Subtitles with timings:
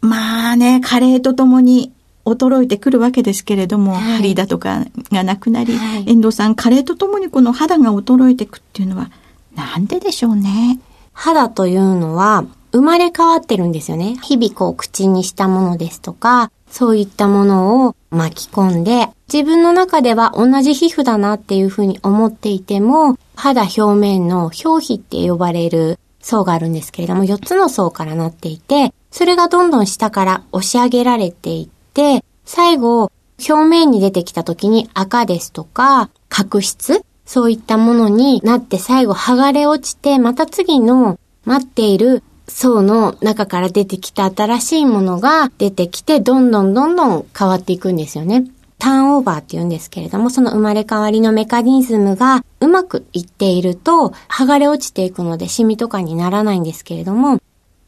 [0.00, 1.92] まあね、加齢とともに
[2.24, 9.10] 衰えてくるわけですけれども、はい、針だとかがなくなり、はい、遠藤さん、加齢とともにこの肌が衰えていくっていうのは、
[9.54, 10.80] なんででしょうね。
[11.12, 14.16] 肌というのは、生まれ変わってるんですよね。
[14.22, 33.12] 日々こう口にしたものですとか、そういったものを巻き込んで、自分の中では同じ皮膚だなっていうふうに思っていても、肌表面の表皮って呼ばれる層があるんですけれども、4つの層からなっていて、それがどんどん下から押し上げられていって、最後、
[33.46, 48.44] 表面に出てきた時に赤ですとか、角質そういったものになって最後剥がれ落ちて、また次の待っている層の中から出てきた新しいものが出てきて、どんどんどんどん変わっていくんですよね。
[48.78, 57.38] ターンオーバーって言うんですけれども、その生まれ変わりのメカニズムがうまくいっていると、剥がれ落ちていくのでシミとかにならないんですけれども、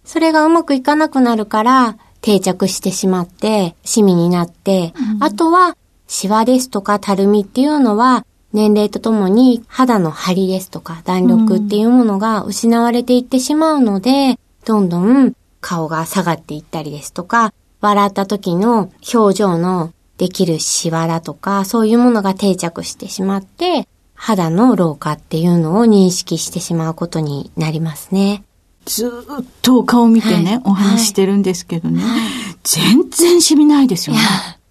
[0.04, 5.76] それがうまくいかなくなるから、定着してしまって、シミになって、うん、あとは、
[6.06, 28.44] シワですとかたるみっていうのは、年齢とともに肌の張りですとか弾力っていうものが失われていってしまうので、どんどん顔が下がっていったりですとか、笑った時の表情のできるシワだとか、そういうものが定着してしまって、肌の老化っていうのを認識してしまうことになりますね。
[28.86, 32.20] ずっとお顔見てね、はい、お話してるんですけどね、はい、
[32.62, 34.22] 全然染みないですよね。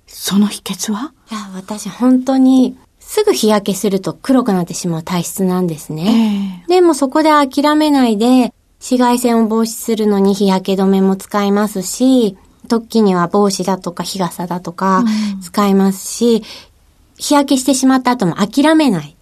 [0.07, 1.13] その秘訣は？
[1.29, 6.63] いや、私本当にすぐ日焼けすると黒くなってしまう体質なんですね。
[6.63, 15.05] えー、でもそこで諦めないで、紫外線を防止するのに日焼け止めも使いますし、時には帽子だとか日傘だとか
[15.41, 16.43] 使いますし、うん、
[17.17, 19.15] 日焼けしてしまった後も諦めない。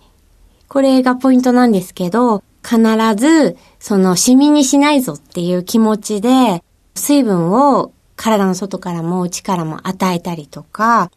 [0.67, 2.79] これがポイントなんですけど、必
[3.15, 6.63] ず、その、シミにしないぞっていう気持ちで、
[6.95, 11.11] 水分を体の外からも内からも与えたりとか、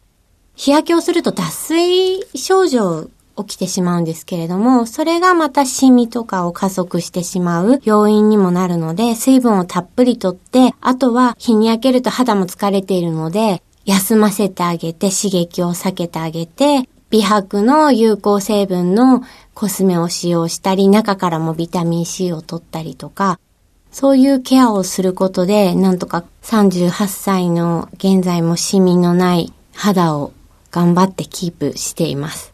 [0.55, 19.23] 日焼けをすると脱水症状起きてしまうんですけれども、それがまたシミとかを加速してしまう要因にもなるので、水分をたっぷりとって、あとは日に焼けると肌も疲れているので、休ませてあげて刺激を避けてあげて、美白の有効成分の
[19.53, 23.39] コスメを使用したり、中からもビタミン C を取ったりとか、
[23.93, 30.33] そういうケアをすることで、なんとか38歳の現在もシミのない肌を
[30.73, 32.54] 頑張ってキープしています。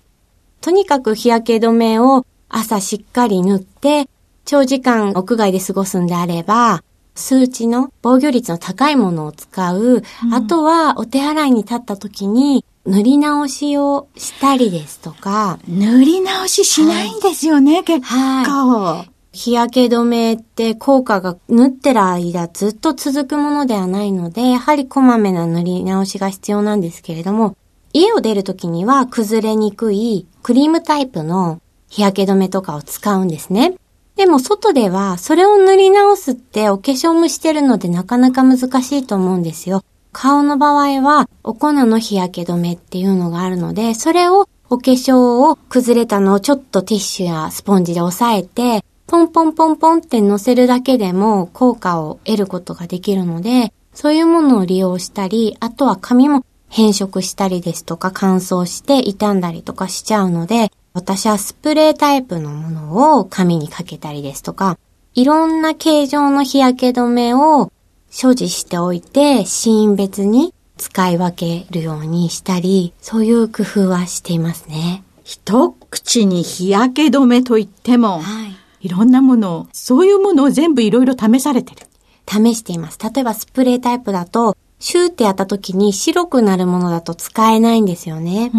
[0.60, 4.08] とにかく日焼け止めを朝しっかり塗って、
[4.44, 6.82] 長時間屋外で過ごすんであれば、
[7.14, 15.58] 数値の防御率の高いものを使う、うん、あとはお手洗いに立った時に塗り直しをしたりですとか。
[15.68, 18.14] 塗り直ししないんですよね、はい、結構。
[18.14, 27.56] はい、日焼け止めって効果が塗ってる間ずっと続くものではないので、やはりこまめな塗り直しが必要なんですけれども、
[27.92, 33.74] 家を出るときには崩れにくいクリームタイプの日焼け止めとかを使うんですね。
[34.16, 39.82] でも外ではそれを塗り直すってお化粧もしてるのでなかなか難しいと思うんですよ。
[40.12, 64.78] 顔の場合はお粉の日焼け止めっていうのがあるので、それをお化粧を崩れたのをちょっとティッシュやスポンジで押さえて、ポンポンポンポンって乗せるだけでも効果を得ることができるので、そういうものを利用したり、あとは髪も変色したりですとか乾燥して傷んだりとかしちゃうので、私はスプレータイプのものを髪にかけたりですとか、
[65.14, 67.72] いろんな形状の日焼け止めを
[68.10, 75.02] 所持しておいて、シーン別に使い分けるようにしたり、そういう工夫はしていますね。
[75.24, 78.46] 一口に日焼け止めといっても、は
[78.80, 81.86] い、いろんなものを、そういうものを全部いろいろ試されてる。
[82.28, 82.98] 試しています。
[83.00, 88.50] 例えばスプレータイプだと、シューってやった時に白くなるものだと使えないんですよね。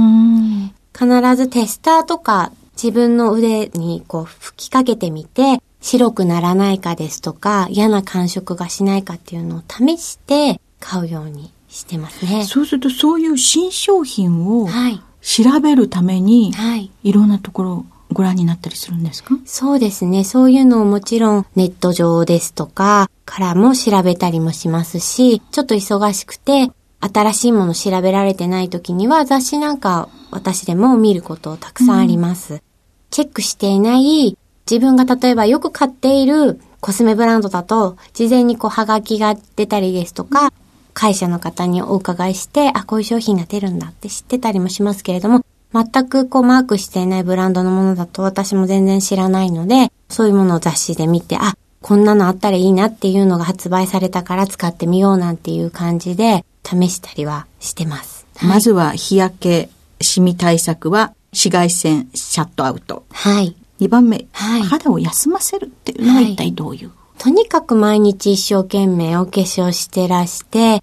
[0.98, 2.52] 必ずテスターとか
[2.82, 12.46] 自分の腕にこう吹きかけてみて、白くならないかですとか、嫌な感触がしないかっていうのを試して買うようにしてますね。
[12.46, 14.68] そうするとそういう新商品を
[15.22, 19.38] 調べるために、はい、いろんなところご覧になったりするんですか？
[19.46, 20.24] そうですね。
[20.24, 26.70] そういうのをもちろんネット上ですとかからも調べたりもしますし、ちょっと忙しくて
[27.00, 32.56] 新しいもの調べられてない時には雑誌なんか私でも見ることたくさんあります。
[32.56, 32.62] うん、
[33.10, 34.38] チェックしていない
[34.70, 40.52] 自分が例えばよく買っているコスメブランドだと事前にこうハガキが出たりですとか、
[40.94, 58.26] 会社の方にお伺いして、あ、こういう商品が出るんだって知ってたりもしますけれども、全くこうマークしていないブランドのものだと私も全然知らないので、そういうものを雑誌で見て、あ、こんなのあったらいいなっていうのが発売されたから使ってみようなんていう感じで試したりはしてます。
[58.38, 59.70] はい、まずは日焼け、
[60.02, 63.06] シミ対策は紫外線シャットアウト。
[63.12, 63.56] はい。
[63.80, 70.82] 2番目、はい、肌を休ませるっていうのは一体どういう、はいとにかく毎日一生懸命お化粧してらして、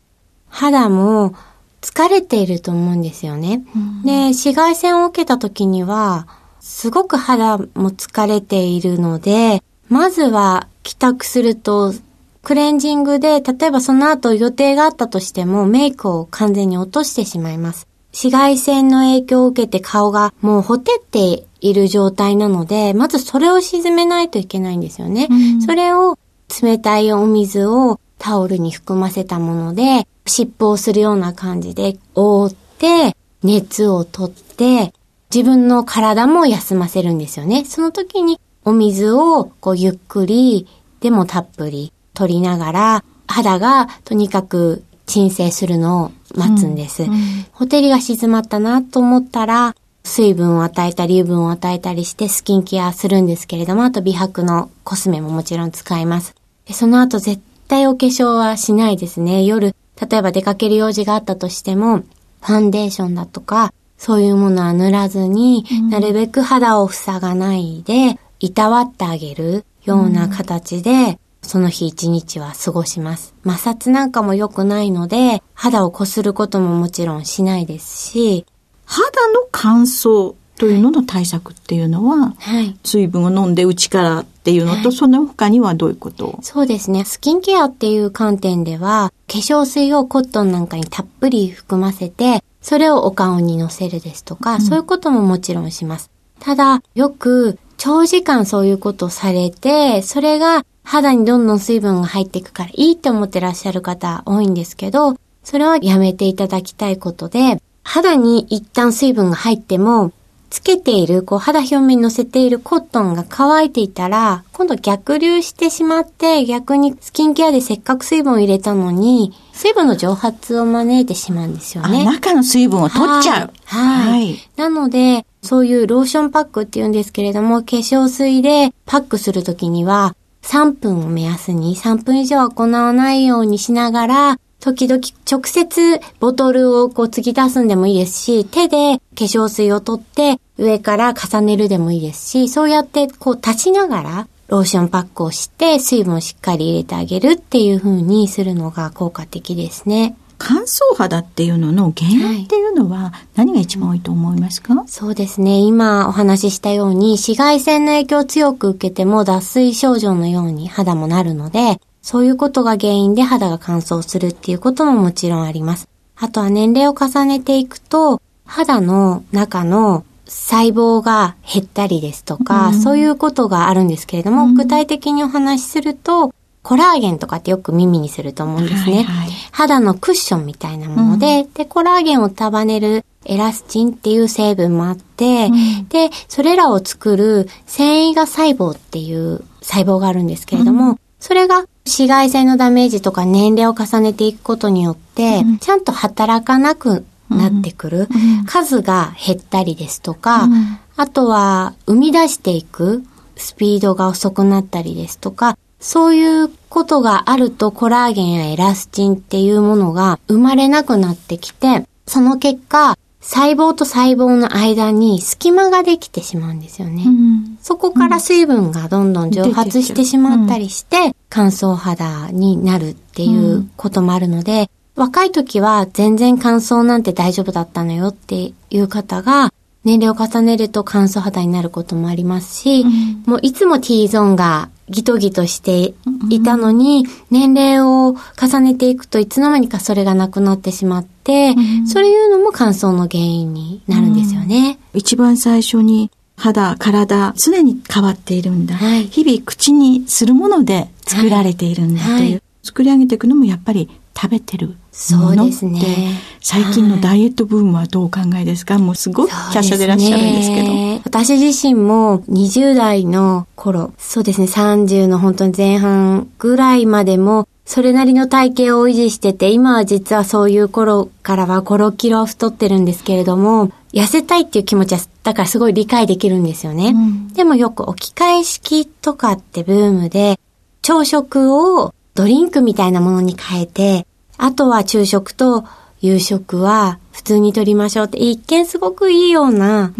[0.48, 1.34] 肌も
[1.80, 3.62] 疲れていると思うんですよね。
[3.74, 6.26] うん、で、紫外線を受けた時には、
[6.60, 11.94] すごく肌も疲れているので、まずは帰宅すると、
[12.42, 17.86] クレンジングで、例えばその後予定があったとしても、メイクを完全に落としてしまいます。
[18.12, 25.28] 紫外線の影響を受けて顔がもうほてっている状態なので、まずそれを沈めないといけないんですよね。
[25.30, 26.18] うん、それを
[26.62, 34.92] 冷たいお水をタオルに含ませたもので、湿布をするような感じで覆って、熱を取って、
[35.34, 37.64] 自分の体も休ませるんですよね。
[37.64, 40.66] その時にお水をこうゆっくり、
[41.00, 47.04] でもたっぷり取りながら、肌がとにかく鎮静するのを待つんです。
[47.04, 47.18] うんうん、
[47.52, 49.74] ほてりが静まったなと思ったら、
[50.04, 56.34] 水分を与えたり、油分を与えたりしてスキンケアするんですけれども、あと美白のコスメももちろん使います。
[56.66, 59.44] でその後絶対お化粧はしないですね。
[59.44, 61.98] 夜、例えば出かける用事があったとしても、
[62.40, 73.34] ファンデーションだとか、そういうものは塗らずに、うん、なるべく肌を塞がないで、いたわってあげるような形で、うん、その日一日は過ごします。
[73.44, 78.46] 摩擦なんかも良くないので、肌をこすることももちろんしないですし、
[78.86, 86.38] 肌の乾燥というのの対策っていうのは、はい、水分を飲んで内からっていうのと、はい、その他にはどういうこと？
[86.42, 87.04] そうですね。
[87.04, 96.10] スキンケアっていう観点では、化粧水をコットンなんかにたっぷり含ませて、それをお顔にのせるですとか、うん、そういうことももちろんします。
[96.40, 110.12] ただ、よく長時間そういうことをされて、それが肌にどんどん水分が入っていくからいいって思ってらっしゃる方多いんですけど、それはやめていただきたいことで、肌に一旦水分が入っても、
[110.50, 122.04] つけている、こう肌表面に乗せているコットンが乾いていたら、今度逆流してしまって、逆にスキンケアでせっかく水分を入れたのに、水分の蒸発を招いてしまうんですよね。
[122.04, 123.52] 中の水分を取っちゃう。
[123.64, 124.10] はい。
[124.10, 135.00] はい、なので、そういうローションパックって言うんですけれども、化粧水でパックするときには、3分を目安に3分以上は行わないようにしながら、時々
[135.30, 150.16] 直接ボトルをこう注ぎ足すんでもいいですし、手で化粧水を取って上から重ねるでもいいですし、そうやってこう立ちながらローションパックをして水分をしっかり入れてあげるっていう風にするのが効果的ですね。
[150.38, 155.58] 乾燥肌っていうのの原因っていうのは何が一番多いと思いますか、はい、そうですね。
[155.58, 165.88] 今お話ししたように紫外線の影響を強く受けても脱水症状のように肌もなるので、そういうことが原因で肌が乾燥するっていうことももちろんあります。
[166.16, 178.96] あとは年齢を重ねていくと、肌の中の細胞が減ったりですとか、うん、そういうことがあるんですけれども、うん、具体的にお話しすると、コラーゲンとかってよく耳にすると思うんですね。
[178.96, 185.50] はいはい、肌のクッションみたいなもので、うん、で、コラーゲンを束ねるエラスチンっていう成分もあって、
[185.88, 198.08] で、それらを作る繊維が細胞っていう細胞があるんですけれども、それが紫外線のダメージとか年齢を重ねていくことによって、うん、ちゃんと働かなくなってくる。
[198.10, 203.04] うん、数が減ったりですとか、うん、あとは生み出していく
[203.36, 217.04] スピードが遅くなったりですとか、そういうことがあるとコラーゲンやエラスチンっていうものが生まれなくなってきて、その結果、細胞と細胞の間に隙間ができてしまうんですよね。
[217.06, 229.52] うん、そこから水分がどんどん蒸発してしまったりして、乾燥肌になるっていうこともあるので、若い時は全然乾燥なんて大丈夫だったのよっていう方が、
[229.84, 235.94] 年齢を重ねると乾燥肌になることもありますし、うん、もういつも T ゾーンがギトギトして
[236.30, 244.78] いたのに、年齢を重ねていくといつの間にかそれがなくなってしまって、うん、そういうのも乾燥の原因になるんですよね。
[244.94, 248.76] うん、一番最初に肌、体、常に変わっているんだ。
[248.76, 252.14] はい、日々口にするもので作られているんだという。
[252.14, 253.88] はいはい、作り上げていくのもやっぱり
[254.20, 254.74] 食べてる
[255.12, 260.68] ものって、ね、最近のダイエットブームはどうお考えですか、はい、もうすごく華奢でいらっしゃるんですけど。
[260.68, 276.88] ね、私自身も20代の頃、そうですね、30の本当に前半ぐらいまでも、それなりの体型を維持してて、今は実はそういう頃からは5、6キロ太ってるんですけれども、痩せたいっていう気持ちは、だからすごい理解できるんですよね。
[276.88, 280.40] うん、でもよく置き換え式とかってブームで、
[280.82, 284.07] 朝食をドリンクみたいなものに変えて、
[284.38, 285.64] あとは昼食と
[286.00, 289.92] 夕食は普通にとりましょうって一見すごくいいような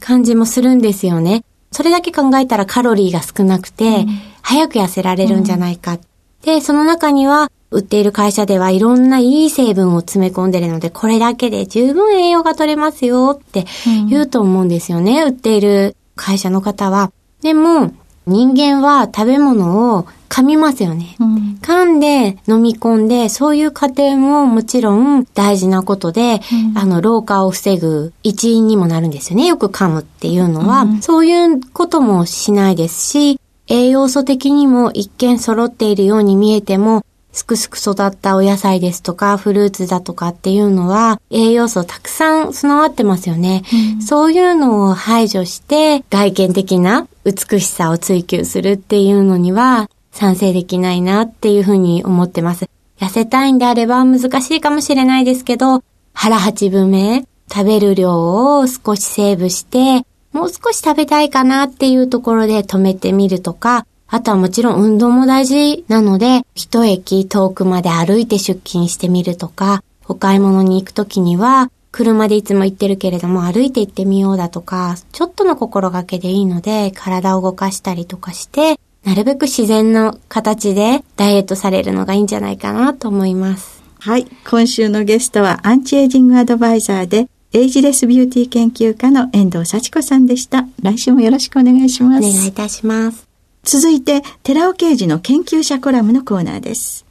[0.00, 1.42] 感じもするんですよね。
[1.72, 4.06] それだけ考えたらカロリーが少なくて、
[4.42, 5.98] 早く痩せられるんじゃないか。
[6.42, 13.66] で、その中には売っている会社ではいろんないい成分を詰め込んでるので、これだけで十分栄養が取れますよって
[14.08, 15.22] 言うと思うんですよね。
[15.22, 17.12] 売っている会社の方は。
[17.42, 17.92] でも、
[18.28, 21.16] 人間は食べ物を噛みますよね。
[21.18, 26.40] うん、噛んで飲み込んで、そういう過程ももちろん大事なことで、
[26.74, 29.46] うん、あの、老化を防ぐ一因にもなるんですよね。
[29.46, 37.04] よく噛むっていうのは、うん、そういうこともしないですし、栄養素的にも一見揃っているように見えても、
[37.38, 43.62] すくすく育ったお野菜ですとか、フルーツだとかっていうのは、栄養素たくさん備わってますよね。
[43.96, 52.68] うん、そういうのを排除して、外見的な美しさを追求するっていうのには、賛成できないなっていうふうに思ってます。
[52.98, 83.82] 痩せたいんであれば難しいかもしれないですけど、腹八分目、食べる量を少しセーブして、もう少し食べたいかなっていうところで止めてみるとか、あとはもちろん運動も大事なので、一駅遠くまで歩いて出勤してみるとか、お買い物に行くときには、車でいつも行ってるけれども歩いて行ってみようだとか、ちょっとの心がけでいいので、体を動かしたりとかして、なるべく自然の形でダイエットされるのがいいんじゃないかなと思います。
[84.00, 84.26] はい。
[84.48, 90.66] 今週のゲストはアンチエイジングアドバイザーでエイジレスビューティー研究家の遠藤幸子さんでした。
[90.82, 92.26] 来週もよろしくお願いします。
[92.26, 93.27] お願いいたします。
[93.70, 97.04] 続いて、寺尾刑事の研究者コラムのコーナーです。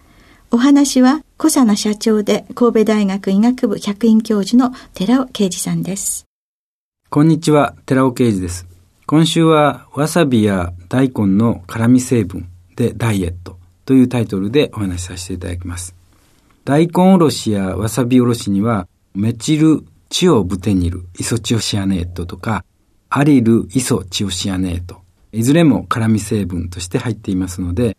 [0.49, 6.25] お話は、小佐奈社長で神戸大学医学部客員教授の寺尾啓二さんです。
[7.11, 8.65] こんにちは、寺尾啓二です。
[9.05, 15.93] 今週は、わさびや大根の辛味成分でダイエットというタイトルでお話しさせていただきます。
[16.65, 22.65] 大根おろしやわさびおろしには、メチルチオブテニルイソチオシアネートとか、
[23.09, 25.03] アリルイソチオシアネート、
[25.37, 27.95] いずれも辛味成分として入っていますので、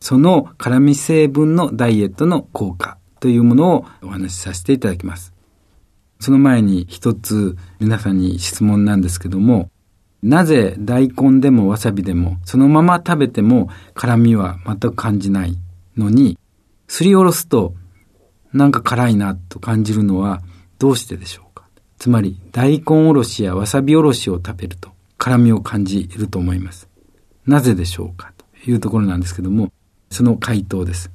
[0.00, 5.32] その辛味成分のダイエットの効果というものをお話しさせていただきます。
[6.18, 9.70] その前に一つ皆さんに質問なんですけども、
[10.24, 15.56] なぜ大根でもわさびでもそのまま食べても辛味は全く感じない
[15.96, 16.36] のに、
[16.88, 17.74] すりおろすと
[18.52, 20.42] なんか辛いなと感じるのは
[20.80, 21.64] どうしてでしょうか？
[21.98, 24.91] つまり大根おろしやわさびおろしを食べると
[25.22, 26.88] 辛みを感じると思います。
[27.46, 28.32] なぜでしょうか？
[28.36, 29.72] というところなんですけども、
[30.10, 31.12] その回答です。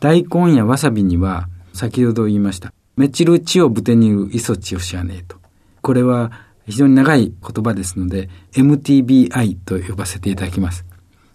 [0.00, 5.36] 大根やわさびには、先ほど言いました、メチルチオブテニルイソチオシアネート。
[5.82, 6.32] これは
[6.64, 10.86] 非常に長い言葉ですので、MTBI と呼ばせていただきます。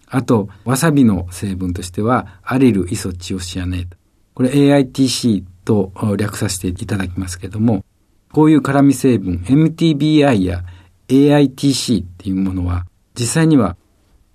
[0.08, 3.96] あと、わさびの成分としては、アリルイソチオシアネート。
[4.34, 7.84] これ AITC と略させていただきますけども、
[8.32, 10.64] こういう辛味成分、MTBI や
[11.08, 12.86] AITC っていうものは、
[13.18, 13.76] 実際には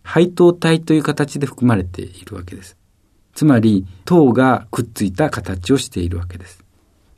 [0.04, 2.78] 配糖体という形で含まれているわけです。
[3.34, 6.63] つまり、糖がくっついた形をしているわけです。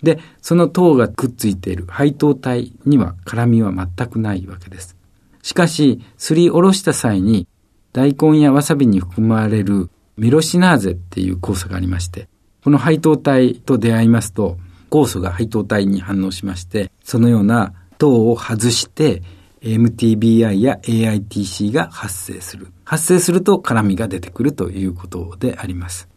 [0.03, 4.95] で、その糖がくっついている配糖体には辛みは全くないわけです。
[5.41, 7.47] しかし、すりおろした際に、
[7.93, 12.27] 大根やわさびに含まれるミロシナーゼっていう酵素がありまして、
[12.63, 14.57] この配糖体と出会いますと、
[14.89, 19.21] 酵素が配糖体に反応しまして、そのような糖を外して、
[19.63, 22.67] MTBI や AITC が発生する。
[22.83, 26.09] 発生すると辛みが出てくるということであります。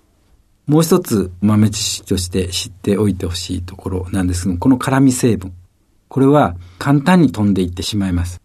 [0.67, 5.53] もう一つ豆知識として知っておいてほしいところなんですが、この辛み成分。
[6.09, 8.41] これは簡単に飛んでいってしまいます。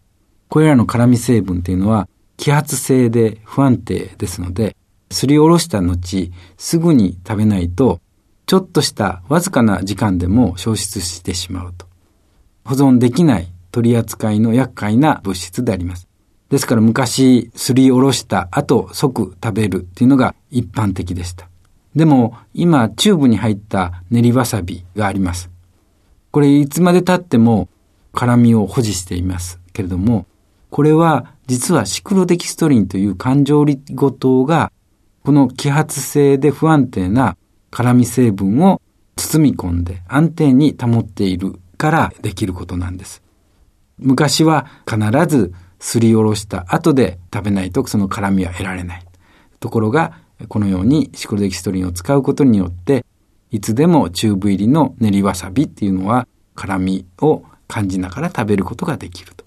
[0.48, 4.76] これらの辛み成分というのは揮発性で不安定ですので、
[5.10, 8.00] すりおろした後、すぐに食べないと、
[8.46, 11.86] ちょっとしたわずかな時間でも消失してしまうと。
[12.64, 16.06] 保存できない取り扱いの厄介な物質であります。
[16.50, 21.48] ですから昔、すりおろした後即食べるっていうのが一般的でした。
[21.96, 25.50] でも今チューブに入った練りわさびがあります。
[26.30, 27.68] これいつまで経っても
[28.12, 30.26] 辛みを保持していますけれども、
[30.70, 34.72] これは実はシクロデキストリンという環状リゴ糖が
[35.22, 37.36] この揮発性で不安定な
[37.70, 38.80] 辛み成分を
[39.16, 43.21] 包み込んで安定に保っているからできることなんです。
[43.98, 49.04] 昔は必ずすりおろした後で食べないとその辛みは得られない。
[49.60, 50.18] ところが
[50.48, 53.04] このようにシクロデキストリンを使うことによって、
[53.50, 59.44] いつでもチューブ入りの練りわさびっていうのは辛みを感じながら食べることができると。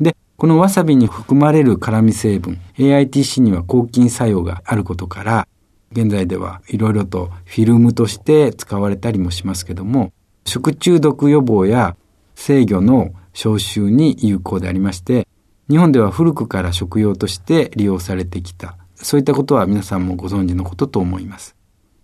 [0.00, 5.48] で、このわさびに含まれる辛み成分、AITC には抗菌作用があることから、
[5.92, 10.12] 現在ではいろいろとフィルムとして使われたりもしますけども、
[10.44, 11.96] 食中毒予防や
[12.34, 15.28] 制御の消臭に有効でありまして、
[15.68, 21.54] 日本では古くから食用として利用されてきたそういったことは皆さんもご存知のことと思います。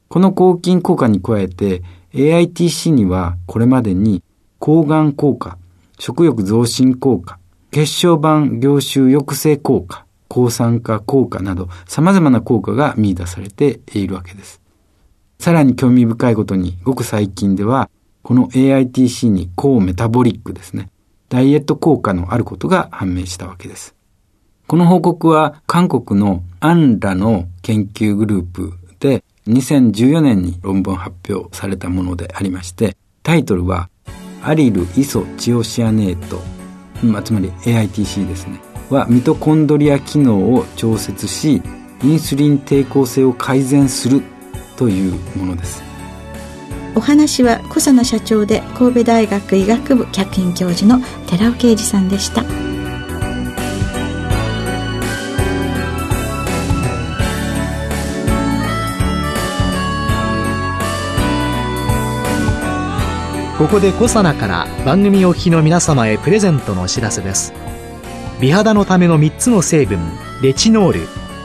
[0.09, 4.23] この抗菌効果に加えて AITC にはこれまでに
[4.59, 5.59] 抗がん効果、
[5.99, 7.39] 食欲増進効果、
[7.71, 14.61] 血小板凝集抑制効果、抗酸化効果など様々な効果が見出されているわけです。
[15.39, 17.91] さらに興味深いことに、ごく最近では、
[18.23, 20.91] この AITC に抗メタボリックですね、
[21.33, 23.95] ダイエット効果のあることが判明したわけです。
[24.67, 33.89] この報告は韓国のアンラの研究グループで2014年に論文発表されたものでありまして、タイトルは
[34.43, 36.39] アリルイソチオシアネート、
[37.23, 41.63] つまり AITC ですね、はミトコンドリア機能を調節し、
[42.05, 44.21] インスリン抵抗性を改善する
[44.77, 45.92] というものです。
[46.95, 52.45] お話は小佐野社長で神戸大学医学部客員教授の寺尾啓二さんでした。
[63.63, 67.53] ここでコサナから番組お聞きの皆様へプレゼントのお知らせです
[68.41, 70.01] 美肌のための3つの成分
[70.43, 71.01] レチノール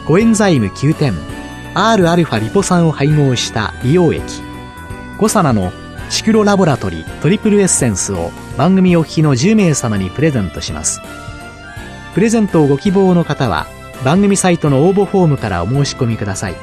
[0.07, 1.13] コエンザイム9点
[1.75, 4.46] Rα リポ酸を配合した美容液
[5.17, 5.71] コサナの
[6.09, 11.01] シクロラボラトリトリプルエッセンスを番組お聞きの10名様にプレゼントします。
[12.13, 13.65] プレゼントをご希望の方は
[14.05, 16.55] 番組サイトの応募フォームからお申し込みください。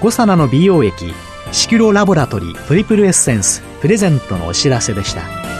[0.00, 1.12] コサナの美容液
[1.52, 5.59] シクロラボラトリトリプルエッセンスプレゼントのお知らせでした。